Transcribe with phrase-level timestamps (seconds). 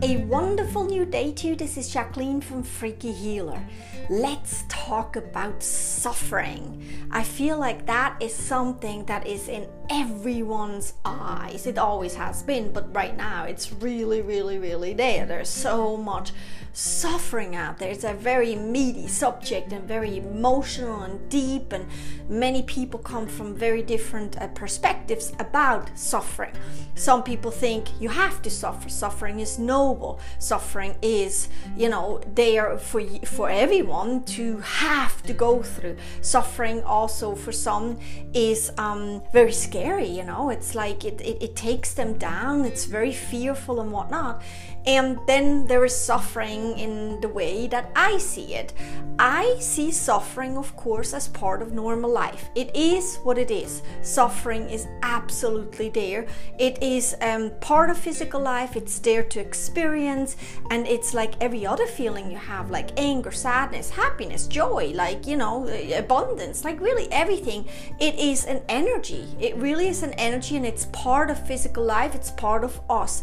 [0.00, 1.56] A wonderful new day to you.
[1.56, 3.60] This is Jacqueline from Freaky Healer.
[4.08, 6.84] Let's talk about suffering.
[7.10, 11.66] I feel like that is something that is in everyone's eyes.
[11.66, 15.26] It always has been, but right now it's really, really, really there.
[15.26, 16.32] There's so much
[16.72, 17.90] suffering out there.
[17.90, 21.86] It's a very meaty subject and very emotional and deep, and
[22.28, 26.52] many people come from very different uh, perspectives about suffering.
[26.94, 28.88] Some people think you have to suffer.
[28.88, 30.20] Suffering is noble.
[30.38, 35.96] Suffering is, you know, there for for everyone to have to go through.
[36.20, 37.98] Suffering also for some
[38.34, 39.77] is um, very scary.
[39.78, 42.64] You know, it's like it, it it takes them down.
[42.64, 44.42] It's very fearful and whatnot.
[44.86, 48.72] And then there is suffering in the way that I see it.
[49.18, 52.48] I see suffering, of course, as part of normal life.
[52.54, 53.82] It is what it is.
[54.00, 56.26] Suffering is absolutely there.
[56.58, 60.36] It is um, part of physical life, it's there to experience,
[60.70, 65.36] and it's like every other feeling you have, like anger, sadness, happiness, joy, like, you
[65.36, 67.66] know, abundance, like really everything.
[67.98, 69.26] It is an energy.
[69.40, 73.22] It really is an energy, and it's part of physical life, it's part of us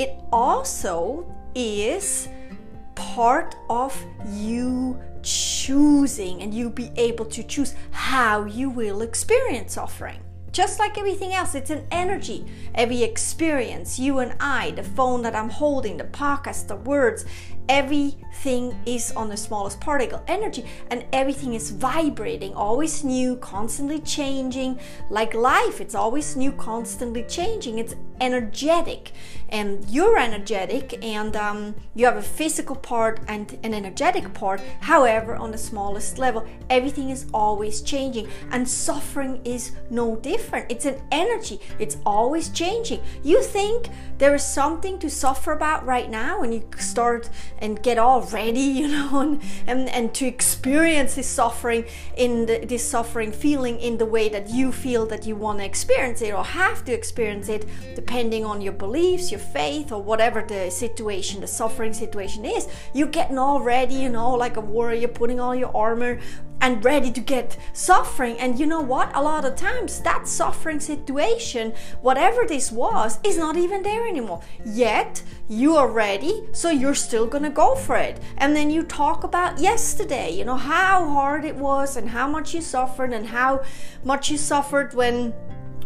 [0.00, 2.28] it also is
[2.94, 3.94] part of
[4.26, 10.20] you choosing and you be able to choose how you will experience suffering.
[10.52, 12.46] Just like everything else, it's an energy.
[12.74, 17.24] Every experience, you and I, the phone that I'm holding, the podcast, the words,
[17.70, 24.76] everything is on the smallest particle energy and everything is vibrating, always new, constantly changing.
[25.08, 27.78] Like life, it's always new, constantly changing.
[27.78, 29.12] It's energetic
[29.48, 34.60] and you're energetic and um, you have a physical part and an energetic part.
[34.80, 40.66] However, on the smallest level, everything is always changing and suffering is no different.
[40.70, 43.00] It's an energy, it's always changing.
[43.22, 47.30] You think there is something to suffer about right now when you start
[47.60, 51.84] and get all ready, you know, and, and, and to experience this suffering
[52.16, 55.64] in the, this suffering feeling in the way that you feel that you want to
[55.64, 60.42] experience it or have to experience it, depending on your beliefs, your faith, or whatever
[60.42, 62.68] the situation, the suffering situation is.
[62.94, 66.20] You're getting all ready, you know, like a warrior, putting all your armor,
[66.60, 68.38] and ready to get suffering.
[68.38, 69.10] And you know what?
[69.14, 71.72] A lot of times that suffering situation,
[72.02, 74.42] whatever this was, is not even there anymore.
[74.64, 78.20] Yet you are ready, so you're still gonna go for it.
[78.38, 82.54] And then you talk about yesterday, you know, how hard it was and how much
[82.54, 83.62] you suffered and how
[84.04, 85.34] much you suffered when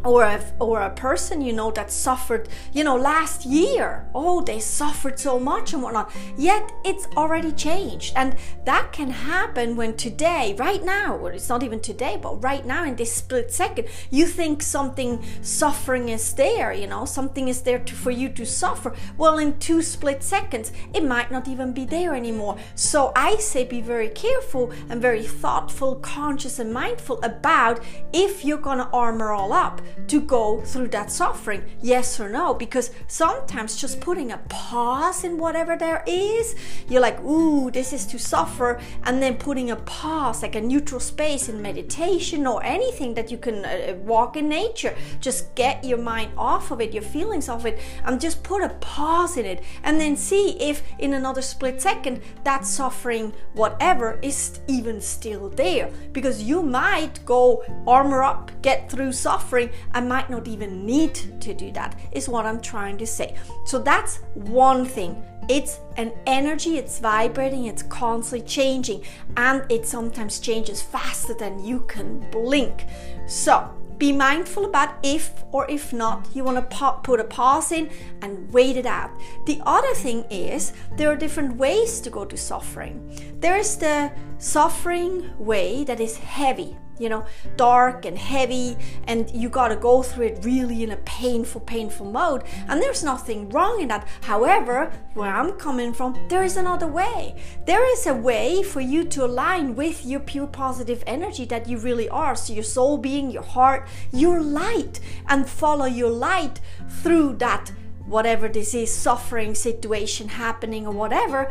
[0.04, 4.06] or a, or a person you know that suffered you know last year.
[4.14, 6.12] Oh they suffered so much and whatnot.
[6.36, 8.12] Yet it's already changed.
[8.16, 12.64] And that can happen when today right now or it's not even today but right
[12.66, 17.62] now in this split second you think something suffering is there you know something is
[17.62, 18.94] there to, for you to suffer.
[19.16, 22.56] Well in two split seconds it might not even be there anymore.
[22.74, 27.80] So i say be very careful and very thoughtful conscious and mindful about
[28.12, 31.64] if you're gonna armor all up to go through that suffering?
[31.80, 32.54] Yes or no?
[32.54, 36.54] Because sometimes just putting a pause in whatever there is,
[36.88, 41.00] you're like, ooh, this is to suffer, and then putting a pause, like a neutral
[41.00, 45.98] space in meditation or anything that you can uh, walk in nature, just get your
[45.98, 49.62] mind off of it, your feelings off it, and just put a pause in it,
[49.82, 55.90] and then see if in another split second that suffering, whatever, is even still there.
[56.12, 61.54] Because you might go armor up, get through suffering, I might not even need to
[61.54, 63.36] do that, is what I'm trying to say.
[63.66, 65.22] So that's one thing.
[65.48, 69.02] It's an energy, it's vibrating, it's constantly changing,
[69.36, 72.86] and it sometimes changes faster than you can blink.
[73.26, 77.90] So, be mindful about if or if not you want to put a pause in
[78.22, 79.10] and wait it out.
[79.46, 83.36] The other thing is there are different ways to go to suffering.
[83.40, 89.48] There is the suffering way that is heavy, you know, dark and heavy, and you
[89.48, 92.44] got to go through it really in a painful, painful mode.
[92.68, 94.06] And there's nothing wrong in that.
[94.22, 97.36] However, where I'm coming from, there is another way.
[97.66, 101.78] There is a way for you to align with your pure positive energy that you
[101.78, 102.36] really are.
[102.36, 107.72] So, your soul being, your heart, your light, and follow your light through that,
[108.06, 111.50] whatever this is, suffering situation happening or whatever,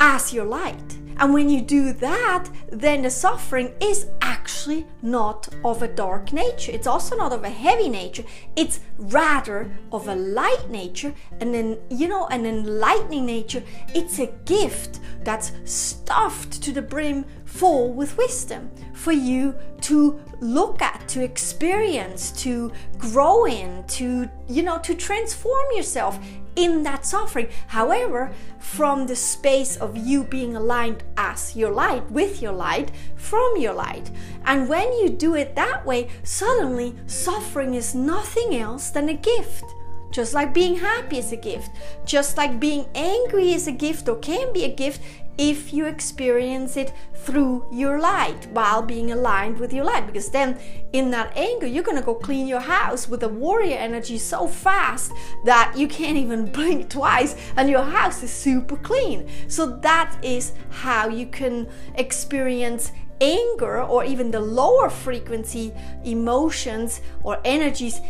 [0.00, 5.82] as your light and when you do that, then the suffering is actually not of
[5.82, 6.72] a dark nature.
[6.72, 8.24] It's also not of a heavy nature.
[8.56, 11.14] It's rather of a light nature.
[11.40, 13.62] And then, you know, an enlightening nature.
[13.94, 20.82] It's a gift that's stuffed to the brim full with wisdom for you to look
[20.82, 26.18] at, to experience, to grow in, to, you know, to transform yourself
[26.56, 27.48] in that suffering.
[27.68, 33.56] However, from the space of you being aligned as your light, with your light, from
[33.56, 34.10] your light.
[34.46, 39.64] And when you do it that way, suddenly suffering is nothing else than a gift.
[40.10, 41.70] Just like being happy is a gift,
[42.04, 45.00] just like being angry is a gift or can be a gift,
[45.38, 50.06] if you experience it through your light while being aligned with your light.
[50.06, 50.58] Because then
[50.92, 54.46] in that anger you're going to go clean your house with a warrior energy so
[54.46, 55.12] fast
[55.44, 59.28] that you can't even blink twice and your house is super clean.
[59.48, 65.72] So that is how you can experience anger or even the lower frequency
[66.04, 68.00] emotions or energies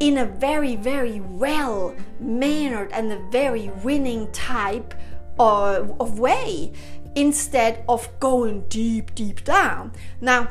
[0.00, 4.94] in a very very well mannered and a very winning type
[5.38, 6.72] of, way
[7.14, 9.92] instead of going deep, deep down.
[10.20, 10.50] Now,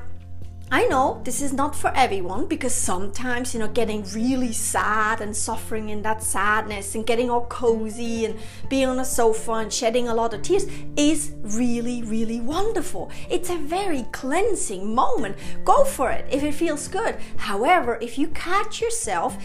[0.69, 5.33] I know this is not for everyone because sometimes, you know, getting really sad and
[5.33, 8.37] suffering in that sadness and getting all cozy and
[8.67, 10.67] being on a sofa and shedding a lot of tears
[10.97, 13.09] is really, really wonderful.
[13.29, 15.37] It's a very cleansing moment.
[15.63, 17.15] Go for it if it feels good.
[17.37, 19.37] However, if you catch yourself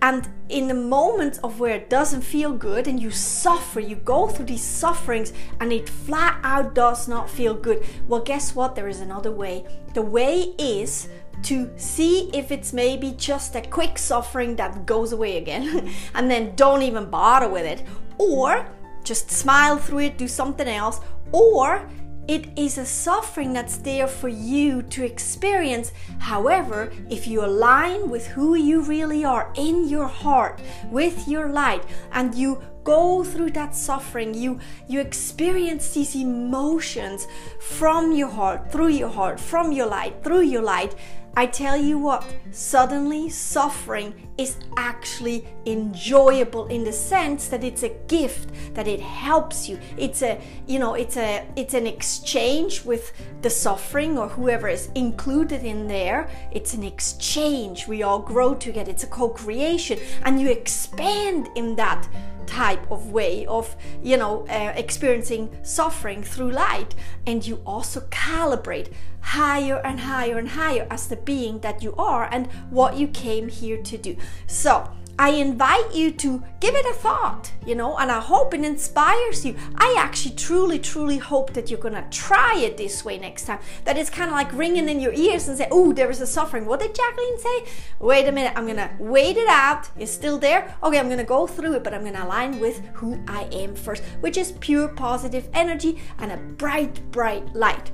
[0.00, 4.28] and in the moment of where it doesn't feel good and you suffer, you go
[4.28, 8.76] through these sufferings and it flat out does not feel good, well, guess what?
[8.76, 11.08] There is another way the way is
[11.42, 16.54] to see if it's maybe just a quick suffering that goes away again and then
[16.54, 17.82] don't even bother with it,
[18.18, 18.66] or
[19.04, 21.00] just smile through it, do something else,
[21.32, 21.88] or
[22.28, 25.92] it is a suffering that's there for you to experience.
[26.18, 30.60] However, if you align with who you really are in your heart,
[30.90, 34.58] with your light, and you go through that suffering you
[34.88, 37.28] you experience these emotions
[37.60, 40.92] from your heart through your heart from your light through your light
[41.34, 47.88] I tell you what, suddenly suffering is actually enjoyable in the sense that it's a
[48.06, 49.78] gift, that it helps you.
[49.96, 54.90] It's a, you know, it's a it's an exchange with the suffering or whoever is
[54.94, 56.28] included in there.
[56.50, 57.88] It's an exchange.
[57.88, 58.90] We all grow together.
[58.90, 62.06] It's a co-creation and you expand in that
[62.46, 66.94] type of way of you know uh, experiencing suffering through light.
[67.26, 72.28] And you also calibrate higher and higher and higher as the being that you are
[72.30, 74.16] and what you came here to do.
[74.46, 78.64] So I invite you to give it a thought, you know, and I hope it
[78.64, 79.54] inspires you.
[79.76, 83.58] I actually truly, truly hope that you're gonna try it this way next time.
[83.84, 86.26] That it's kind of like ringing in your ears and say, Oh, there is a
[86.26, 86.64] suffering.
[86.66, 87.64] What did Jacqueline say?
[88.00, 89.90] Wait a minute, I'm gonna wait it out.
[89.98, 90.74] It's still there.
[90.82, 94.02] Okay, I'm gonna go through it, but I'm gonna align with who I am first,
[94.20, 97.90] which is pure positive energy and a bright, bright light.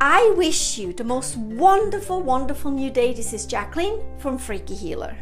[0.00, 3.12] I wish you the most wonderful, wonderful new day.
[3.12, 5.16] This is Jacqueline from Freaky Healer.